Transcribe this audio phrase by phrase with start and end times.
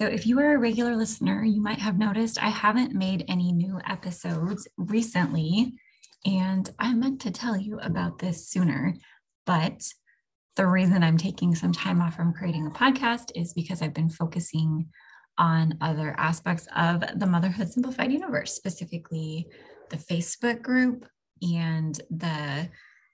[0.00, 3.52] So, if you are a regular listener, you might have noticed I haven't made any
[3.52, 5.74] new episodes recently.
[6.24, 8.94] And I meant to tell you about this sooner.
[9.44, 9.82] But
[10.56, 14.08] the reason I'm taking some time off from creating a podcast is because I've been
[14.08, 14.88] focusing
[15.36, 19.48] on other aspects of the Motherhood Simplified universe, specifically
[19.90, 21.04] the Facebook group
[21.42, 22.70] and the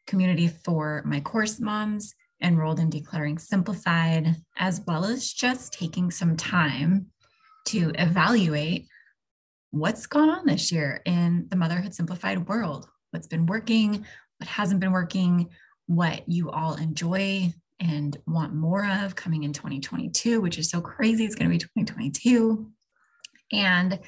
[0.06, 6.36] community for my course moms enrolled in Decluttering Simplified, as well as just taking some
[6.36, 7.06] time
[7.66, 8.86] to evaluate
[9.70, 14.06] what's gone on this year in the Motherhood Simplified world, what's been working,
[14.38, 15.48] what hasn't been working,
[15.86, 21.24] what you all enjoy and want more of coming in 2022, which is so crazy.
[21.24, 22.70] It's going to be 2022.
[23.52, 24.00] And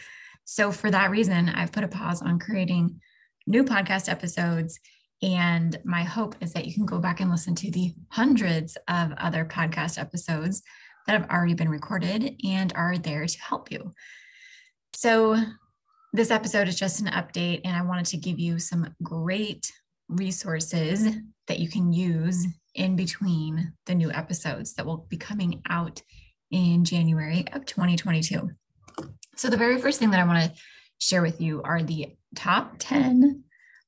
[0.45, 3.01] so, for that reason, I've put a pause on creating
[3.47, 4.81] new podcast episodes
[5.23, 9.13] and my hope is that you can go back and listen to the hundreds of
[9.19, 10.63] other podcast episodes
[11.07, 13.93] that have already been recorded and are there to help you.
[14.95, 15.37] So,
[16.13, 19.71] this episode is just an update, and I wanted to give you some great
[20.09, 21.07] resources
[21.49, 26.01] that you can use in between the new episodes that will be coming out
[26.51, 28.51] in January of 2022.
[29.37, 30.61] So, the very first thing that I want to
[30.99, 33.45] share with you are the top 10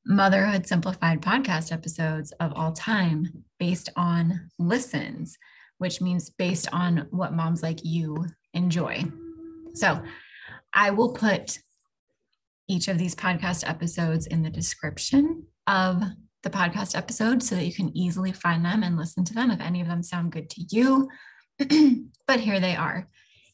[0.07, 5.39] Motherhood Simplified podcast episodes of all time based on listens,
[5.79, 9.05] which means based on what moms like you enjoy.
[9.75, 10.03] So
[10.73, 11.59] I will put
[12.69, 16.03] each of these podcast episodes in the description of
[16.43, 19.61] the podcast episode so that you can easily find them and listen to them if
[19.61, 21.09] any of them sound good to you.
[22.27, 23.09] but here they are.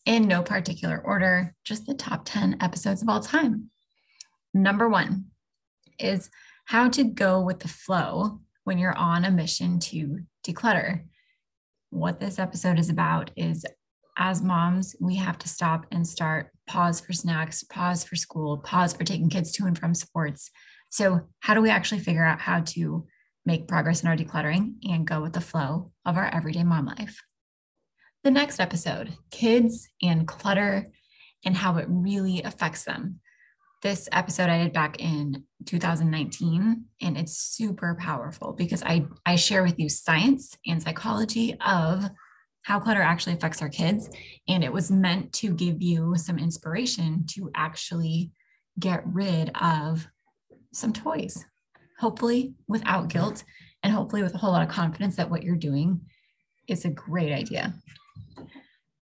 [0.05, 3.71] in no particular order, just the top 10 episodes of all time.
[4.55, 5.27] Number one
[5.99, 6.31] is
[6.67, 11.05] how to go with the flow when you're on a mission to declutter.
[11.91, 13.65] What this episode is about is
[14.19, 18.95] as moms, we have to stop and start, pause for snacks, pause for school, pause
[18.95, 20.51] for taking kids to and from sports.
[20.91, 23.07] So, how do we actually figure out how to
[23.45, 27.21] make progress in our decluttering and go with the flow of our everyday mom life?
[28.25, 30.87] The next episode kids and clutter
[31.45, 33.21] and how it really affects them.
[33.83, 39.63] This episode I did back in 2019, and it's super powerful because I, I share
[39.63, 42.05] with you science and psychology of
[42.63, 44.09] how clutter actually affects our kids.
[44.49, 48.33] And it was meant to give you some inspiration to actually
[48.81, 50.09] get rid of
[50.73, 51.45] some toys,
[51.99, 53.45] hopefully without guilt,
[53.83, 56.01] and hopefully with a whole lot of confidence that what you're doing
[56.67, 57.75] is a great idea.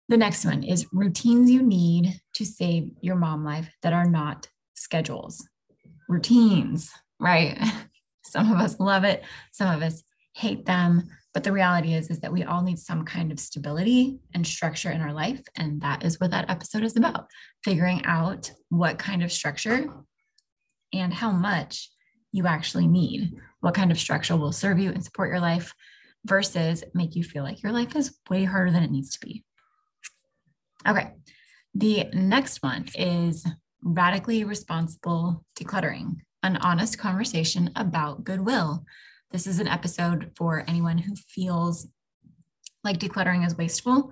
[0.09, 4.47] The next one is routines you need to save your mom life that are not
[4.73, 5.47] schedules.
[6.07, 7.57] Routines, right?
[8.23, 9.23] Some of us love it,
[9.53, 11.07] some of us hate them.
[11.33, 14.91] But the reality is, is that we all need some kind of stability and structure
[14.91, 15.41] in our life.
[15.55, 17.27] And that is what that episode is about
[17.63, 19.93] figuring out what kind of structure
[20.93, 21.89] and how much
[22.31, 25.73] you actually need, what kind of structure will serve you and support your life
[26.25, 29.43] versus make you feel like your life is way harder than it needs to be.
[30.87, 31.11] Okay.
[31.73, 33.45] The next one is
[33.83, 38.85] radically responsible decluttering, an honest conversation about goodwill.
[39.31, 41.87] This is an episode for anyone who feels
[42.83, 44.11] like decluttering is wasteful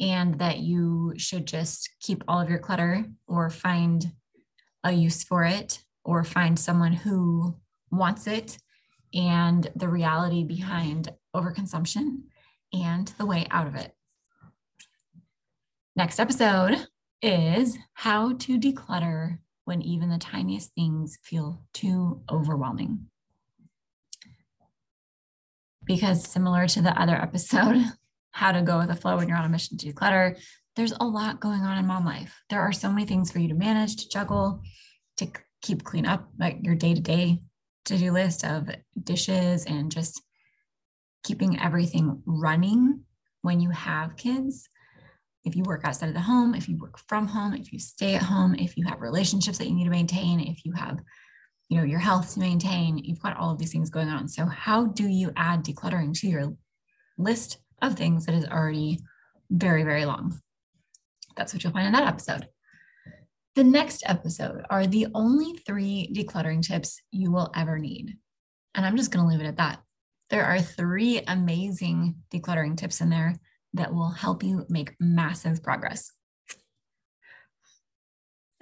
[0.00, 4.12] and that you should just keep all of your clutter or find
[4.82, 7.54] a use for it or find someone who
[7.90, 8.58] wants it
[9.12, 12.22] and the reality behind overconsumption
[12.72, 13.94] and the way out of it.
[15.96, 16.86] Next episode
[17.22, 23.06] is how to declutter when even the tiniest things feel too overwhelming
[25.86, 27.76] because similar to the other episode,
[28.30, 30.38] how to go with the flow when you're on a mission to declutter,
[30.76, 32.42] there's a lot going on in mom life.
[32.50, 34.62] There are so many things for you to manage, to juggle,
[35.18, 35.28] to
[35.62, 37.38] keep clean up, like your day to day
[37.84, 38.68] to do list of
[39.00, 40.20] dishes and just
[41.22, 43.04] keeping everything running
[43.42, 44.68] when you have kids.
[45.44, 48.14] If you work outside of the home, if you work from home, if you stay
[48.14, 51.00] at home, if you have relationships that you need to maintain, if you have
[51.68, 54.28] you know your health to maintain you've got all of these things going on.
[54.28, 56.52] So how do you add decluttering to your
[57.18, 59.00] list of things that is already
[59.50, 60.38] very very long?
[61.36, 62.48] That's what you'll find in that episode.
[63.54, 68.16] The next episode are the only three decluttering tips you will ever need.
[68.74, 69.80] And i'm just going to leave it at that.
[70.30, 73.36] There are three amazing decluttering tips in there
[73.74, 76.10] that will help you make massive progress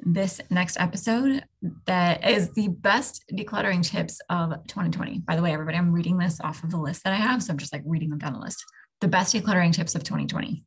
[0.04, 1.44] this next episode
[1.86, 5.20] that is the best decluttering tips of 2020.
[5.20, 7.42] By the way, everybody, I'm reading this off of the list that I have.
[7.42, 8.64] So I'm just like reading them down the list.
[9.00, 10.64] The best decluttering tips of 2020.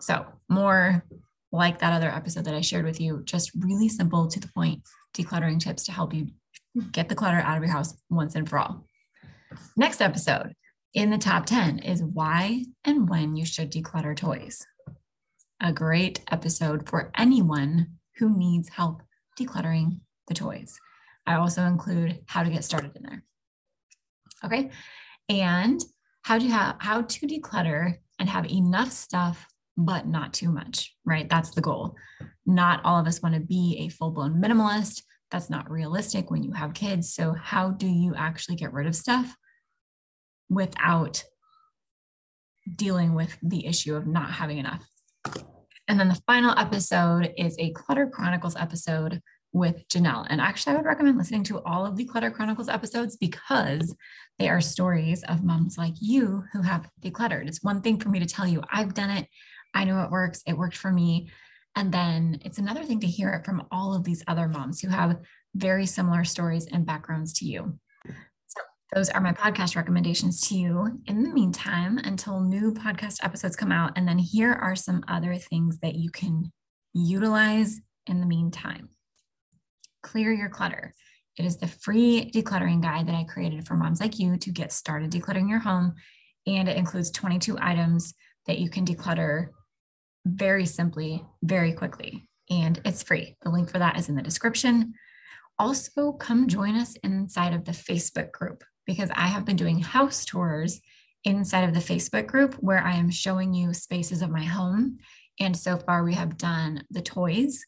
[0.00, 1.04] So more
[1.52, 4.82] like that other episode that I shared with you, just really simple to the point
[5.16, 6.28] decluttering tips to help you
[6.92, 8.84] get the clutter out of your house once and for all.
[9.76, 10.54] Next episode
[10.96, 14.66] in the top 10 is why and when you should declutter toys.
[15.60, 19.02] A great episode for anyone who needs help
[19.38, 20.80] decluttering the toys.
[21.26, 23.24] I also include how to get started in there.
[24.42, 24.70] Okay.
[25.28, 25.84] And
[26.22, 31.28] how to have how to declutter and have enough stuff but not too much, right?
[31.28, 31.94] That's the goal.
[32.46, 35.02] Not all of us want to be a full-blown minimalist.
[35.30, 37.12] That's not realistic when you have kids.
[37.12, 39.36] So how do you actually get rid of stuff
[40.48, 41.24] without
[42.74, 44.86] dealing with the issue of not having enough?
[45.88, 49.20] And then the final episode is a Clutter Chronicles episode
[49.52, 50.26] with Janelle.
[50.28, 53.94] And actually, I would recommend listening to all of the Clutter Chronicles episodes because
[54.38, 57.48] they are stories of moms like you who have decluttered.
[57.48, 59.28] It's one thing for me to tell you, I've done it,
[59.74, 61.30] I know it works, it worked for me.
[61.74, 64.88] And then it's another thing to hear it from all of these other moms who
[64.88, 65.18] have
[65.54, 67.78] very similar stories and backgrounds to you
[68.94, 73.72] those are my podcast recommendations to you in the meantime until new podcast episodes come
[73.72, 73.92] out.
[73.96, 76.52] And then here are some other things that you can
[76.92, 78.90] utilize in the meantime.
[80.04, 80.94] Clear your clutter.
[81.36, 84.72] It is the free decluttering guide that I created for moms like you to get
[84.72, 85.94] started decluttering your home.
[86.46, 88.14] And it includes 22 items
[88.46, 89.48] that you can declutter
[90.24, 92.28] very simply, very quickly.
[92.48, 93.36] And it's free.
[93.42, 94.94] The link for that is in the description.
[95.58, 100.24] Also, come join us inside of the Facebook group because I have been doing house
[100.24, 100.80] tours
[101.24, 104.98] inside of the Facebook group where I am showing you spaces of my home
[105.38, 107.64] And so far, we have done the toys.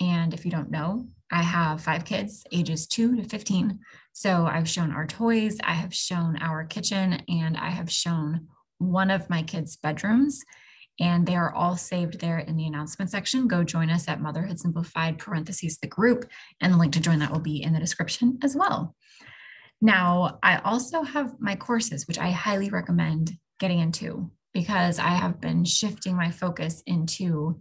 [0.00, 3.78] And if you don't know, I have five kids, ages two to 15.
[4.12, 9.10] So I've shown our toys, I have shown our kitchen, and I have shown one
[9.10, 10.42] of my kids' bedrooms.
[11.00, 13.48] And they are all saved there in the announcement section.
[13.48, 16.28] Go join us at Motherhood Simplified parentheses the group,
[16.60, 18.94] and the link to join that will be in the description as well.
[19.80, 25.40] Now, I also have my courses, which I highly recommend getting into because I have
[25.40, 27.58] been shifting my focus into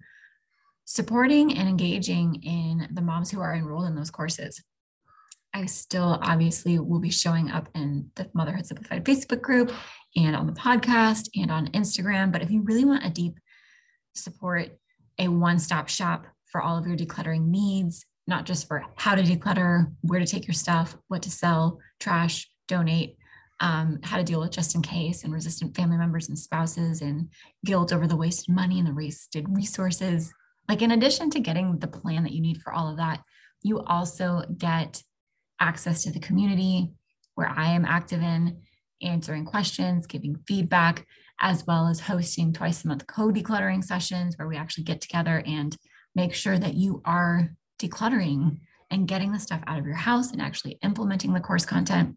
[0.86, 4.62] supporting and engaging in the moms who are enrolled in those courses.
[5.54, 9.72] I still obviously will be showing up in the Motherhood Simplified Facebook group
[10.16, 12.32] and on the podcast and on Instagram.
[12.32, 13.36] But if you really want a deep
[14.16, 14.78] support,
[15.20, 19.22] a one stop shop for all of your decluttering needs, not just for how to
[19.22, 23.18] declutter, where to take your stuff, what to sell, trash, donate,
[23.60, 27.30] um, how to deal with just in case and resistant family members and spouses and
[27.66, 30.34] guilt over the wasted money and the wasted resources.
[30.68, 33.22] Like, in addition to getting the plan that you need for all of that,
[33.62, 35.02] you also get
[35.60, 36.92] access to the community
[37.36, 38.62] where I am active in
[39.02, 41.06] answering questions, giving feedback,
[41.40, 45.42] as well as hosting twice a month co decluttering sessions where we actually get together
[45.46, 45.76] and
[46.16, 48.58] make sure that you are decluttering
[48.92, 52.16] and getting the stuff out of your house and actually implementing the course content.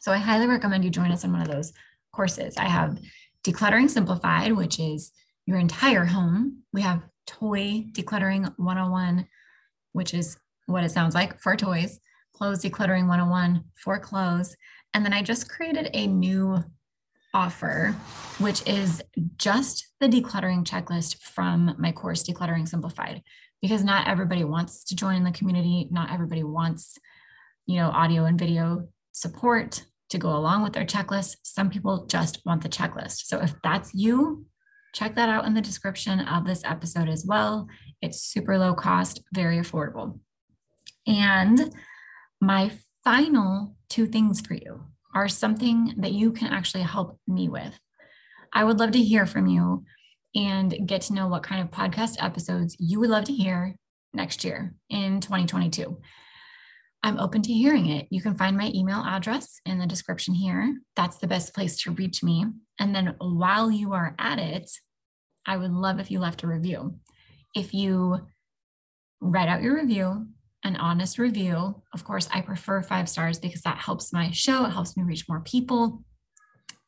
[0.00, 1.72] So I highly recommend you join us in one of those
[2.12, 2.56] courses.
[2.56, 2.98] I have
[3.44, 5.12] Decluttering Simplified, which is
[5.46, 6.62] your entire home.
[6.72, 9.26] We have Toy Decluttering 101,
[9.92, 12.00] which is what it sounds like for toys
[12.36, 14.56] clothes decluttering 101 for clothes.
[14.92, 16.62] And then I just created a new
[17.32, 17.94] offer,
[18.38, 19.02] which is
[19.38, 23.22] just the decluttering checklist from my course, Decluttering Simplified,
[23.62, 25.88] because not everybody wants to join in the community.
[25.90, 26.98] Not everybody wants,
[27.66, 31.36] you know, audio and video support to go along with their checklist.
[31.42, 33.26] Some people just want the checklist.
[33.26, 34.46] So if that's you,
[34.94, 37.66] check that out in the description of this episode as well.
[38.00, 40.20] It's super low cost, very affordable.
[41.06, 41.72] And
[42.40, 42.72] my
[43.04, 44.84] final two things for you
[45.14, 47.78] are something that you can actually help me with.
[48.52, 49.84] I would love to hear from you
[50.36, 53.74] and get to know what kind of podcast episodes you would love to hear
[54.12, 55.98] next year in 2022.
[57.02, 58.06] I'm open to hearing it.
[58.10, 60.76] You can find my email address in the description here.
[60.94, 62.44] That's the best place to reach me.
[62.78, 64.70] And then while you are at it,
[65.46, 66.98] I would love if you left a review.
[67.54, 68.18] If you
[69.20, 70.26] write out your review,
[70.64, 71.80] an honest review.
[71.94, 74.64] Of course, I prefer five stars because that helps my show.
[74.64, 76.02] It helps me reach more people.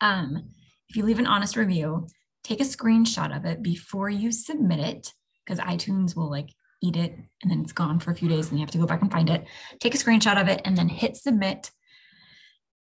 [0.01, 0.51] Um,
[0.89, 2.09] if you leave an honest review,
[2.45, 5.13] take a screenshot of it before you submit it
[5.45, 6.51] because iTunes will like
[6.83, 8.87] eat it and then it's gone for a few days and you have to go
[8.87, 9.45] back and find it.
[9.81, 11.71] Take a screenshot of it and then hit submit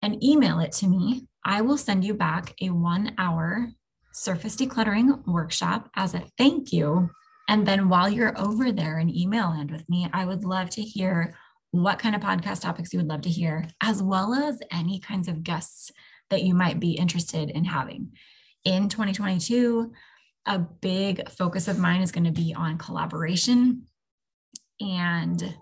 [0.02, 1.26] and email it to me.
[1.44, 3.68] I will send you back a one hour
[4.12, 7.10] surface decluttering workshop as a thank you
[7.48, 10.82] and then while you're over there in email land with me, I would love to
[10.82, 11.36] hear
[11.70, 15.28] what kind of podcast topics you would love to hear, as well as any kinds
[15.28, 15.92] of guests
[16.30, 18.12] that you might be interested in having.
[18.66, 19.92] In 2022,
[20.46, 23.84] a big focus of mine is going to be on collaboration
[24.80, 25.56] and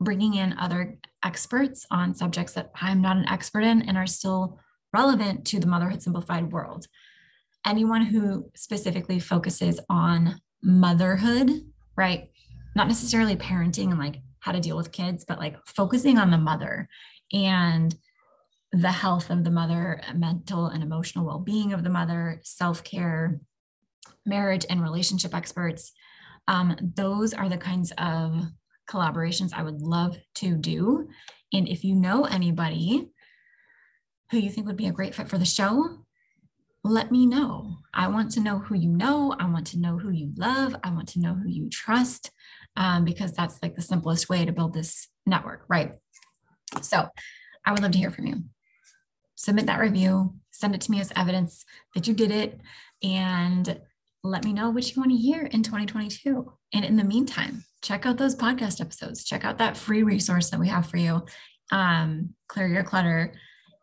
[0.00, 4.58] bringing in other experts on subjects that I'm not an expert in and are still
[4.94, 6.86] relevant to the Motherhood Simplified world.
[7.66, 11.50] Anyone who specifically focuses on motherhood,
[11.96, 12.30] right?
[12.74, 16.38] Not necessarily parenting and like how to deal with kids, but like focusing on the
[16.38, 16.88] mother
[17.30, 17.94] and
[18.72, 23.40] the health of the mother, mental and emotional well being of the mother, self care,
[24.24, 25.92] marriage and relationship experts.
[26.48, 28.44] Um, those are the kinds of
[28.88, 31.08] collaborations I would love to do.
[31.52, 33.08] And if you know anybody
[34.30, 36.04] who you think would be a great fit for the show,
[36.82, 37.78] let me know.
[37.92, 39.34] I want to know who you know.
[39.38, 40.74] I want to know who you love.
[40.82, 42.30] I want to know who you trust
[42.76, 45.92] um, because that's like the simplest way to build this network, right?
[46.80, 47.08] So
[47.66, 48.44] I would love to hear from you.
[49.40, 52.60] Submit that review, send it to me as evidence that you did it,
[53.02, 53.80] and
[54.22, 56.52] let me know what you want to hear in 2022.
[56.74, 59.24] And in the meantime, check out those podcast episodes.
[59.24, 61.24] Check out that free resource that we have for you,
[61.72, 63.32] um, Clear Your Clutter.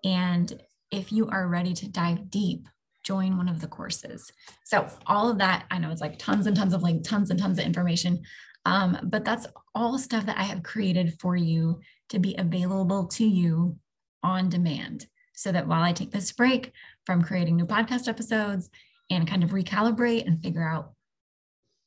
[0.03, 0.61] And
[0.91, 2.67] if you are ready to dive deep
[3.03, 4.31] join one of the courses.
[4.65, 7.39] So all of that, I know it's like tons and tons of like tons and
[7.39, 8.21] tons of information,
[8.65, 13.25] um, but that's all stuff that I have created for you to be available to
[13.25, 13.77] you
[14.21, 15.07] on demand.
[15.37, 16.71] So that while I take this break
[17.05, 18.69] from creating new podcast episodes
[19.09, 20.91] and kind of recalibrate and figure out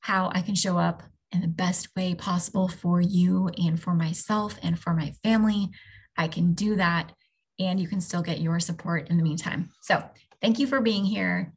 [0.00, 1.02] how I can show up
[1.32, 5.68] in the best way possible for you and for myself and for my family,
[6.16, 7.12] I can do that.
[7.58, 9.68] And you can still get your support in the meantime.
[9.82, 10.02] So
[10.40, 11.52] Thank you for being here.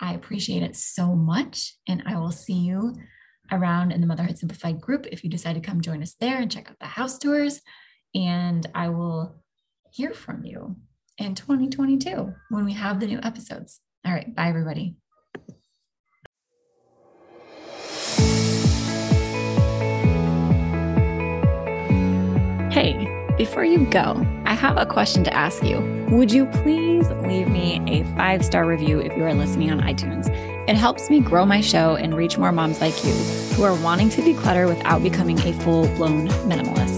[0.00, 1.74] I appreciate it so much.
[1.88, 2.94] And I will see you
[3.50, 6.50] around in the Motherhood Simplified group if you decide to come join us there and
[6.50, 7.62] check out the house tours.
[8.14, 9.42] And I will
[9.90, 10.76] hear from you
[11.18, 13.80] in 2022 when we have the new episodes.
[14.06, 14.34] All right.
[14.34, 14.96] Bye, everybody.
[22.70, 26.06] Hey, before you go, I have a question to ask you.
[26.10, 30.28] Would you please leave me a five star review if you are listening on iTunes?
[30.68, 33.12] It helps me grow my show and reach more moms like you
[33.54, 36.97] who are wanting to declutter without becoming a full blown minimalist.